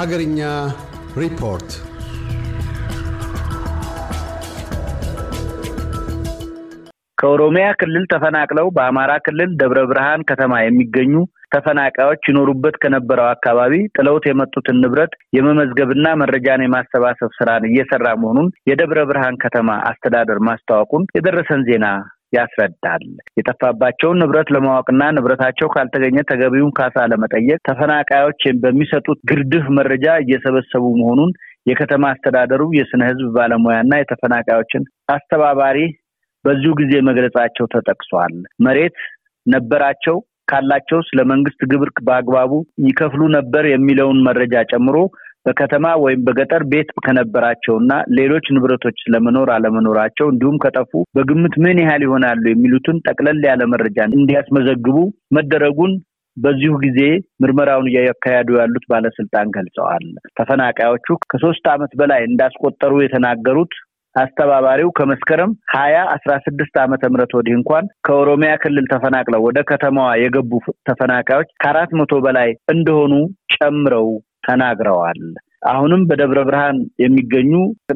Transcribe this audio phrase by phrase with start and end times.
[0.00, 0.40] ሀገርኛ
[1.16, 1.70] ሪፖርት
[7.18, 11.14] ከኦሮሚያ ክልል ተፈናቅለው በአማራ ክልል ደብረ ብርሃን ከተማ የሚገኙ
[11.54, 19.40] ተፈናቃዮች ይኖሩበት ከነበረው አካባቢ ጥለውት የመጡትን ንብረት የመመዝገብና መረጃን የማሰባሰብ ስራን እየሰራ መሆኑን የደብረ ብርሃን
[19.44, 21.86] ከተማ አስተዳደር ማስታወቁን የደረሰን ዜና
[22.32, 23.04] ያስረዳል።
[23.38, 31.32] የጠፋባቸውን ንብረት ለማወቅና ንብረታቸው ካልተገኘ ተገቢውን ካሳ ለመጠየቅ ተፈናቃዮች በሚሰጡት ግርድፍ መረጃ እየሰበሰቡ መሆኑን
[31.66, 35.78] የከተማ አስተዳደሩ የስነ ህዝብ ባለሙያና የተፈናቃዮችን አስተባባሪ
[36.44, 38.34] በዚሁ ጊዜ መግለጻቸው ተጠቅሷል።
[38.66, 38.94] መሬት
[39.46, 40.16] ነበራቸው
[40.50, 42.52] ካላቸው ስለ መንግስት ግብር በአግባቡ
[42.86, 44.96] ይከፍሉ ነበር የሚለውን መረጃ ጨምሮ
[45.46, 52.44] በከተማ ወይም በገጠር ቤት ከነበራቸውና ሌሎች ንብረቶች ስለመኖር አለመኖራቸው እንዲሁም ከጠፉ በግምት ምን ያህል ይሆናሉ
[52.48, 54.96] የሚሉትን ጠቅለል ያለ መረጃ እንዲያስመዘግቡ
[55.36, 55.92] መደረጉን
[56.36, 57.00] በዚሁ ጊዜ
[57.42, 60.04] ምርመራውን እያካሄዱ ያሉት ባለስልጣን ገልጸዋል።
[60.38, 63.72] ተፈናቃዮቹ ከሶስት ዓመት በላይ እንዳስቆጠሩ የተናገሩት
[64.16, 70.52] አስተባባሪው ከመስከረም ሀያ አስራ ስድስት ዓመተ ምህረት ወዲህ እንኳን ከኦሮሚያ ክልል ተፈናቅለው ወደ ከተማዋ የገቡ
[70.88, 73.12] ተፈናቃዮች ከአራት መቶ በላይ እንደሆኑ
[73.54, 74.08] ጨምረው
[74.44, 75.22] ተናግረዋል።
[75.70, 77.52] አሁንም በደብረ ብርሃን የሚገኙ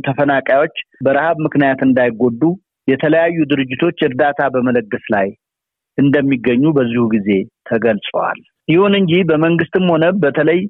[0.06, 2.42] ተፈናቃዮች በረሃብ ምክንያት እንዳይጎዱ
[2.88, 5.28] የተለያዩ ድርጅቶች እርዳታ በመለገስ ላይ
[5.98, 7.28] እንደሚገኙ በዚሁ ጊዜ
[7.70, 10.60] ተገልጸዋል። ይሁን እንጂ በመንግስትም ሆነ በተለይ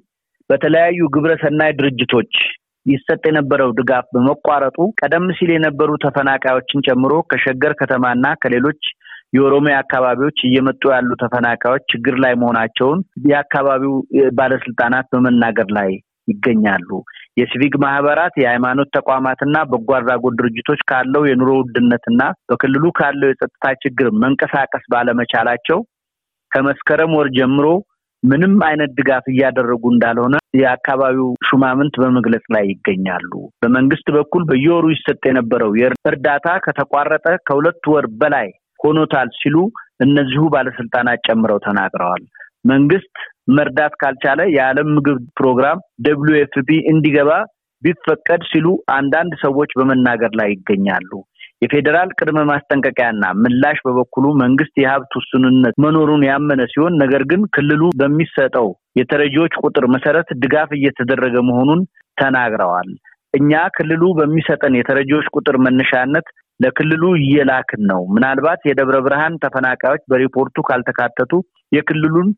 [0.51, 2.33] በተለያዩ ግብረሰናይ ድርጅቶች
[2.87, 8.83] ይሰጥ የነበረው ድጋፍ በመቋረጡ ቀደም ሲል የነበሩ ተፈናቃዮችን ጨምሮ ከሸገር ከተማና ከሌሎች
[9.35, 13.95] የኦሮሚያ አካባቢዎች እየመጡ ያሉ ተፈናቃዮች ችግር ላይ መሆናቸውን የአካባቢው
[14.39, 15.91] ባለስልጣናት በመናገር ላይ
[16.29, 16.91] ይገኛሉ።
[17.41, 24.85] የሲቪክ ማህበራት፣ የሃይማኖት ተቋማትና በጎ አድራጎት ድርጅቶች ካለው የኑሮ ውድነትና በክልሉ ካለው የጸጥታ ችግር መንቀሳቀስ
[24.95, 25.81] ባለመቻላቸው
[26.53, 27.67] ከመስከረም ወር ጀምሮ
[28.23, 33.31] ምንም አይነት ድጋፍ እያደረጉ እንዳልሆነ የአካባቢው ሹማምንት በመግለጽ ላይ ይገኛሉ።
[33.63, 35.73] በመንግስት በኩል በየወሩ ይሰጥ የነበረው
[36.11, 38.49] እርዳታ ከተቋረጠ ከሁለት ወር በላይ
[38.85, 39.57] ሆኖታል ሲሉ
[40.01, 42.23] እነዚሁ ባለስልጣናት ጨምረው ተናግረዋል።
[42.65, 43.15] መንግስት
[43.49, 46.55] መርዳት ካልቻለ የዓለም ምግብ ፕሮግራም WF
[46.93, 47.31] እንዲገባ
[47.83, 51.11] ቢፈቀድ ሲሉ አንዳንድ ሰዎች በመናገር ላይ ይገኛሉ።
[51.63, 58.69] የፌዴራል ቅድመ ማስጠንቀቂያና ምላሽ በበኩሉ መንግስት የሀብት ውሱንነት መኖሩን ያመነ ሲሆን ነገር ግን ክልሉ በሚሰጠው
[59.01, 61.81] የተረጂዎች ቁጥር መሰረት ድጋፍ እየተደረገ መሆኑን
[62.19, 62.91] ተናግረዋል።
[63.35, 66.27] እኛ ክልሉ በሚሰጠን የተረጂዎች ቁጥር መነሻነት
[66.61, 71.33] ለክልሉ እየላክን ነው። ምናልባት የደብረ ብርሃን ተፈናቃዮች በሪፖርቱ ካልተካተቱ
[71.73, 72.29] የክልሉን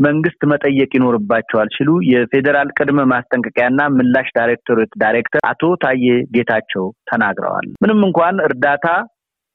[0.00, 8.00] መንግስት መጠየቅ ይኖርባቸዋል ሲሉ የፌዴራል ቅድመ ማስጠንቀቂያና ምላሽ ዳይሬክቶሬት ዳይሬክተር አቶ ታዬ ጌታቸው ተናግረዋል። ምንም
[8.08, 8.86] እንኳን እርዳታ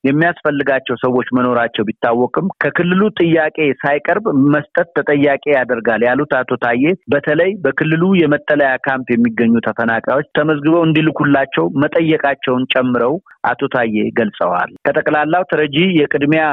[0.04, 6.84] የሚያስፈልጋቸው ሰዎች መኖራቸው ቢታወቅም ከክልሉ ጥያቄ ሳይቀርብ መስጠት ተጠያቂ ያደርጋል ያሉት አቶ ታዬ
[7.14, 13.16] በተለይ በክልሉ የመጠለያ ካምፕ የሚገኙ ተፈናቃዮች ተመዝግበው እንዲልኩላቸው መጠየቃቸውን ጨምረው
[13.52, 16.46] አቶ ታዬ ገልጸዋል። ከጠቅላላው ተረጂ የቅድሚያ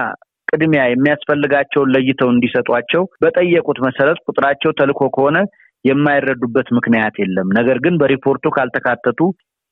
[0.49, 5.39] ቅድሚያ የሚያስፈልጋቸውን ለይተው እንዲሰጧቸው በጠየቁት መሰረት ቁጥራቸው ተልኮ ከሆነ
[5.84, 9.21] የማይረዱበት ምክንያት የለም። ነገር ግን በሪፖርቱ ካልተካተቱ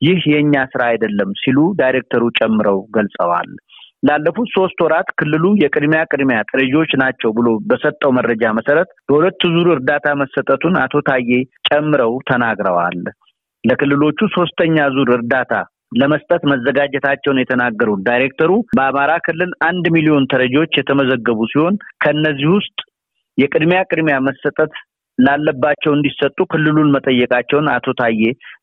[0.03, 3.49] ይህ የእኛ ስራ አይደለም ሲሉ ዳይሬክተሩ ጨምረው ገልጸዋል።
[4.03, 10.09] ላለፉት ሶስት ወራት ክልሉ የቅድሚያ ቅድሚያ ተረጂዎች ናቸው ብሎ በሰጠው መረጃ መሰረት በሁለት ዙር እርዳታ
[10.21, 11.31] መሰጠቱን አቶ ታዬ
[11.69, 13.01] ጨምረው ተናግረዋል።
[13.65, 15.53] ለክልሎቹ ሶስተኛ ዙር እርዳታ
[15.99, 22.79] ለመስጠት መዘጋጀታቸውን የተናገሩት ዳይሬክተሩ በአማራ ክልል አንድ ሚሊዮን ተረጂዎች የተመዘገቡ ሲሆን ከእነዚህ ውስጥ
[23.39, 24.73] የቅድሚያ ቅድሚያ መሰጠት
[25.19, 28.21] ላለባቸው እንዲሰጡ ክልሉን መጠየቃቸውን አቶ ታዬ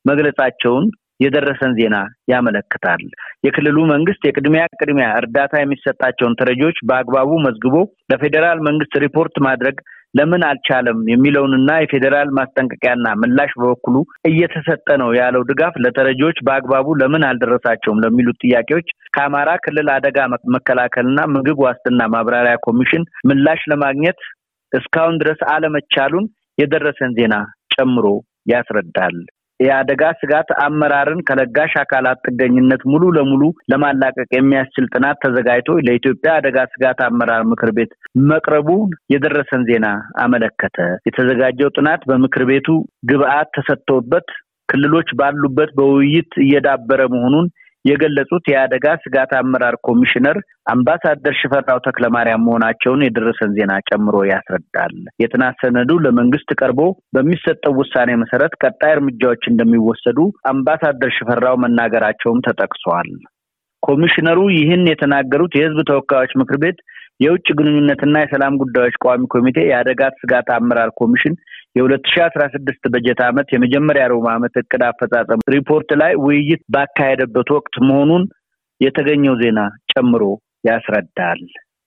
[0.10, 0.86] መግለጻቸውን
[1.20, 1.96] የደረሰን ዜና
[2.32, 3.04] ያመለክታል።
[3.46, 7.76] የክልሉ መንግስት የቅድሚያ ቅድሚያ እርዳታ የሚሰጣቸውን ተረጂዎች በአግባቡ መዝግቦ
[8.12, 9.78] ለፌዴራል መንግስት ሪፖርት ማድረግ
[10.14, 13.96] ለምን አልቻለም የሚለውንና የፌዴራል ማስጠንቀቂያና ምላሽ በበኩሉ
[14.30, 20.18] እየተሰጠ ነው ያለው ድጋፍ ለተረጂዎች በአግባቡ ለምን አልደረሳቸውም ለሚሉት ጥያቄዎች ከአማራ ክልል አደጋ
[20.56, 24.22] መከላከልና ምግብ ዋስትና ማብራሪያ ኮሚሽን ምላሽ ለማግኘት
[24.72, 26.26] እስካሁን ድረስ አለመቻሉን
[26.58, 27.36] የደረሰን ዜና
[27.76, 28.06] ጨምሮ
[28.52, 29.18] ያስረዳል።
[29.60, 37.02] የአደጋ ስጋት አመራርን ከለጋሽ አካላት ጥገኝነት ሙሉ ለሙሉ ለማላቀቅ የሚያስችል ጥናት ተዘጋጅቶ ለኢትዮጵያ አደጋ ስጋት
[37.08, 37.92] አመራር ምክር ቤት
[38.32, 38.70] መቅረቡ
[39.14, 39.88] የደረሰን ዜና
[40.24, 40.78] አመለከተ።
[41.10, 42.68] የተዘጋጀው ጥናት በምክር ቤቱ
[43.06, 44.28] ግብአት ተሰጥቶበት
[44.70, 47.48] ክልሎች ባሉበት በውይይት እየዳበረ መሆኑን
[47.86, 50.38] የገለጹት የአደጋ ስጋት አመራር ኮሚሽነር
[50.72, 56.82] አምባሳደር ሽፈራው ተክለማርያም መሆናቸውን የደረሰን ዜና ጨምሮ ያስረዳል። የጥናት ሰነዱ ለመንግስት ቀርቦ
[57.16, 60.20] በሚሰጠው ውሳኔ መሰረት ቀጣይ እርምጃዎች እንደሚወሰዱ
[60.52, 63.12] አምባሳደር ሽፈራው መናገራቸውም ተጠቅሷል።
[63.84, 66.78] ኮሚሽነሩ ይህን የተናገሩት የሕዝብ ተወካዮች ምክር ቤት
[67.20, 71.36] የውጭ ግንኙነትና የሰላም ጉዳዮች ቋሚ ኮሚቴ የአደጋ ስጋት አመራር ኮሚሽን
[71.78, 77.50] የሁለት ሺ አስራ ስድስት በጀት ዓመት የመጀመሪያ ሩብ ዓመት እቅድ አፈጻጸም ሪፖርት ላይ ውይይት ባካሄደበት
[77.56, 78.26] ወቅት መሆኑን
[78.82, 79.60] የተገኘው ዜና
[79.92, 80.24] ጨምሮ
[80.70, 81.42] ያስረዳል።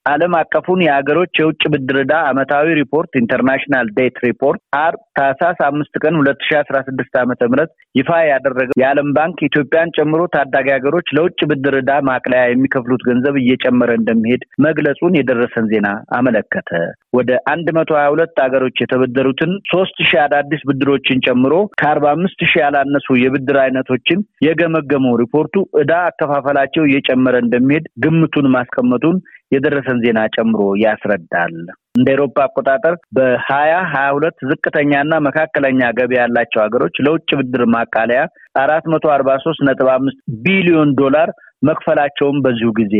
[0.07, 6.15] ዓለም አቀፉን የሀገሮች የውጭ ብድር ዕዳ ዓመታዊ ሪፖርት International Debt Report አር ታህሳስ አምስት ቀን
[6.21, 11.41] ሁለት ሺ አስራ ስድስት ዓመተ ምህረት ይፋ ያደረገው የዓለም ባንክ ኢትዮጵያን ጨምሮ ታዳጊ ሀገሮች ለውጭ
[11.51, 16.71] ብድር ዕዳ ማቅለያ የሚከፍሉት ገንዘብ እየጨመረ እንደሚሄድ መግለጹን የደረሰን ዜና አመለከተ።
[17.19, 22.61] ወደ አንድ መቶ ሀያ ሁለት ሀገሮች የተበደሩትን ሶስት ሺህ አዳዲስ ብድሮችን ጨምሮ ከአርባ አምስት ሺህ
[22.65, 29.19] ያላነሱ የብድር አይነቶችን የገመገመው ሪፖርቱ ዕዳ አከፋፈላቸው እየጨመረ እንደሚሄድ ግምቱን ማስቀመጡን
[29.53, 31.55] የደረሰን ዜና ጨምሮ ያስረዳል።
[31.99, 38.21] እንደ ኤሮፓ አቆጣጠር በሀያ ሀያ ሁለት ዝቅተኛና መካከለኛ ገቢ ያላቸው ሀገሮች ለውጭ ብድር ማቃለያ
[38.63, 41.31] አራት መቶ አርባ ሶስት ነጥብ አምስት ቢሊዮን ዶላር
[41.69, 42.95] መክፈላቸውን በዚሁ ጊዜ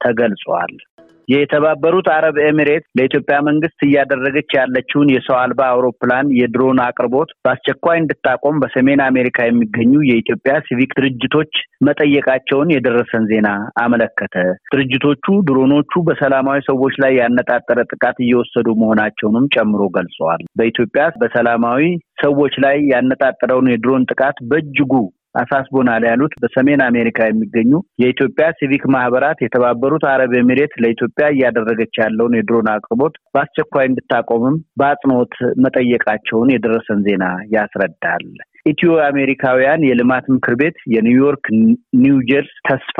[0.00, 0.74] ተገልጿል።
[1.28, 9.00] የተባበሩት አረብ ኤሚሬት ለኢትዮጵያ መንግስት እያደረገች ያለችውን የሰው አልባ አውሮፕላን የድሮን አቅርቦት በአስቸኳይ እንድታቆም በሰሜን
[9.06, 11.52] አሜሪካ የሚገኙ የኢትዮጵያ ሲቪክ ድርጅቶች
[11.86, 13.48] መጠየቃቸውን የደረሰን ዜና
[13.82, 14.34] አመለከተ።
[14.72, 21.82] ድርጅቶቹ ድሮኖቹ በሰላማዊ ሰዎች ላይ ያነጣጠረ ጥቃት እየወሰዱ መሆናቸውንም ጨምሮ ገልጸዋል። በኢትዮጵያ በሰላማዊ
[22.22, 24.92] ሰዎች ላይ ያነጣጠረውን የድሮን ጥቃት በእጅጉ
[25.36, 27.72] አሳስቦናል ያሉት በሰሜን አሜሪካ የሚገኙ
[28.02, 35.34] የኢትዮጵያ ሲቪክ ማህበራት የተባበሩት አረብ ኤሚሬት ለኢትዮጵያ እያደረገች ያለውን የድሮን አቅርቦት በአስቸኳይ እንድታቆምም በአጽንኦት
[35.66, 37.24] መጠየቃቸውን የደረሰን ዜና
[37.56, 38.26] ያስረዳል።
[38.66, 41.44] ኢትዮ አሜሪካውያን የልማት ምክር ቤት የኒውዮርክ
[42.00, 42.98] ኒው ጀርሲ ተስፋ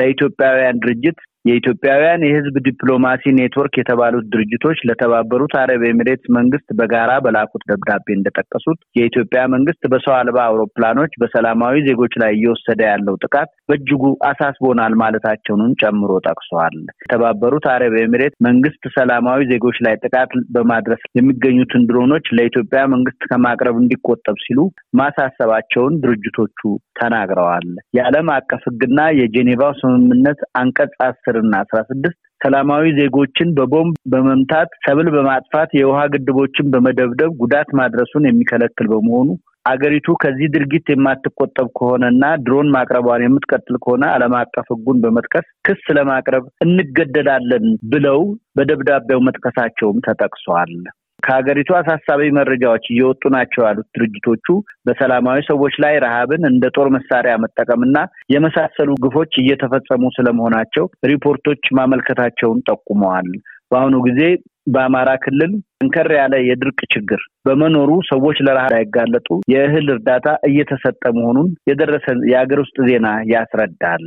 [0.00, 8.06] ለኢትዮጵያውያን ድርጅት የኢትዮጵያውያን የሕዝብ ዲፕሎማሲ ኔትወርክ የተባሉት ድርጅቶች ለተባበሩት አረብ ኤሚሬትስ መንግስት በጋራ በላኩት ደብዳቤ
[8.16, 15.76] እንደጠቀሱት የኢትዮጵያ መንግስት በሰው አልባ አውሮፕላኖች በሰላማዊ ዜጎች ላይ እየወሰደ ያለው ጥቃት በእጅጉ አሳስቦናል ማለታቸውንም
[15.82, 23.22] ጨምሮ ጠቅሰዋል። የተባበሩት አረብ ኤሚሬት መንግስት ሰላማዊ ዜጎች ላይ ጥቃት በማድረስ የሚገኙትን ድሮኖች ለኢትዮጵያ መንግስት
[23.30, 24.60] ከማቅረብ እንዲቆጠብ ሲሉ
[25.00, 26.60] ማሳሰባቸውን ድርጅቶቹ
[27.00, 27.66] ተናግረዋል።
[27.96, 35.08] የዓለም አቀፍ ሕግና የጄኔቫው ስምምነት አንቀጽ አስር እና አስራ ስድስት ሰላማዊ ዜጎችን በቦምብ በመምታት ሰብል
[35.14, 39.28] በማጥፋት የውሃ ግድቦችን በመደብደብ ጉዳት ማድረሱን የሚከለክል በመሆኑ
[39.66, 46.44] አገሪቱ ከዚህ ድርጊት የማትቆጠብ ከሆነና ድሮን ማቅረቧን የምትቀጥል ከሆነ ዓለም አቀፍ ሕጉን በመጥቀስ ክስ ለማቅረብ
[46.66, 48.20] እንገደዳለን ብለው
[48.56, 50.72] በደብዳቤው መጥቀሳቸውም ተጠቅሷል።
[51.22, 54.46] ከሀገሪቱ አሳሳቢ መረጃዎች እየወጡ ናቸው ያሉት ድርጅቶቹ
[54.88, 57.96] በሰላማዊ ሰዎች ላይ ረሃብን እንደ ጦር መሳሪያ መጠቀምና
[58.34, 63.30] የመሳሰሉ ግፎች እየተፈጸሙ ስለመሆናቸው ሪፖርቶች ማመልከታቸውን ጠቁመዋል።
[63.72, 64.20] በአሁኑ ጊዜ
[64.68, 72.18] በአማራ ክልል ጠንከር ያለ የድርቅ ችግር በመኖሩ ሰዎች ለረሃብ እንዳይጋለጡ የእህል እርዳታ እየተሰጠ መሆኑን የደረሰን
[72.30, 74.04] የሀገር ውስጥ ዜና ያስረዳል።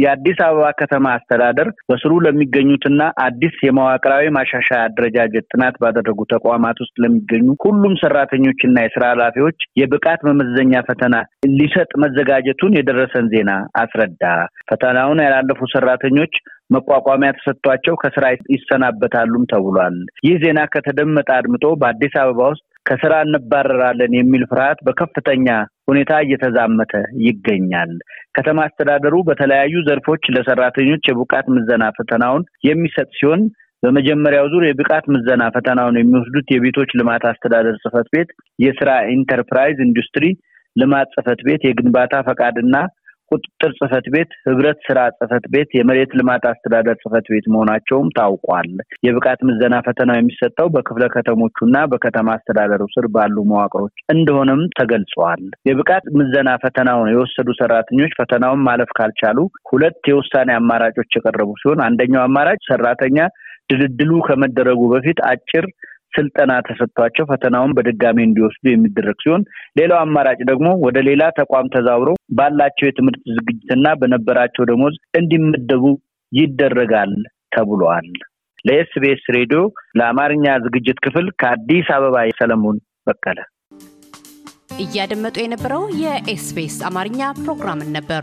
[0.00, 7.48] የአዲስ አበባ ከተማ አስተዳደር በስሩ ለሚገኙትና አዲስ የመዋቅራዊ ማሻሻያ አደረጃጀት ጥናት ባደረጉ ተቋማት ውስጥ ለሚገኙ
[7.64, 11.14] ሁሉም ሰራተኞችና የስራ ኃላፊዎች የብቃት መመዘኛ ፈተና
[11.58, 13.50] ሊሰጥ መዘጋጀቱን የደረሰን ዜና
[13.82, 14.24] አስረዳ።
[14.70, 16.34] ፈተናውን ያላለፉ ሰራተኞች
[16.70, 18.24] መቋቋሚያ ተሰጥቷቸው ከስራ
[18.54, 25.48] ይሰናበታሉም ተብሏል። ይህ ዜና ከተደመጠ አድምጦ በአዲስ አበባ ውስጥ ከስራ እንባረራለን የሚል ፍርሃት በከፍተኛ
[25.90, 26.92] ሁኔታ እየተዛመተ
[27.24, 27.92] ይገኛል።
[28.36, 33.42] ከተማ አስተዳደሩ በተለያዩ ዘርፎች ለሰራተኞች የብቃት ምዘና ፈተናውን የሚሰጥ ሲሆን
[33.82, 40.26] በመጀመሪያው ዙር የብቃት ምዘና ፈተናውን የሚወስዱት የቤቶች ልማት አስተዳደር ጽሕፈት ቤት፣ የስራ ኢንተርፕራይዝ ኢንዱስትሪ
[40.76, 42.76] ልማት ጽሕፈት ቤት፣ የግንባታ ፈቃድና
[43.30, 48.70] ቁጥጥር ጽሕፈት ቤት፣ ህብረት ስራ ጽሕፈት ቤት፣ የመሬት ልማት አስተዳደር ጽሕፈት ቤት መሆናቸውም ታውቋል።
[49.06, 56.50] የብቃት ምዘና ፈተናው የሚሰጠው በክፍለ ከተሞቹና በከተማ አስተዳደሩ ስር ባሉ መዋቅሮች እንደሆነም ተገልጿል። የብቃት ምዘና
[56.64, 59.38] ፈተናውን የወሰዱ ሰራተኞች ፈተናውን ማለፍ ካልቻሉ
[59.70, 63.18] ሁለት የውሳኔ አማራጮች የቀረቡ ሲሆን አንደኛው አማራጭ ሰራተኛ
[63.70, 65.66] ድልድሉ ከመደረጉ በፊት አጭር
[66.12, 69.42] ስልጠና ተሰጥቷቸው ፈተናውን በድጋሚ እንዲወስዱ የሚደረግ ሲሆን
[69.80, 75.84] ሌላው አማራጭ ደግሞ ወደ ሌላ ተቋም ተዛውረው ባላቸው የትምህርት ዝግጅትና በነበራቸው ደሞዝ እንዲመደቡ
[76.32, 77.14] ይደረጋል
[77.54, 78.10] ተብሏል።
[78.64, 79.60] ለ SBS ሬዲዮ
[79.98, 82.76] ለአማርኛ ዝግጅት ክፍል ከአዲስ አበባ ሰለሞን
[83.06, 83.38] በቀለ።
[84.80, 88.22] እያደመጡ የነበረው የ SBS አማርኛ ፕሮግራምን ነበር።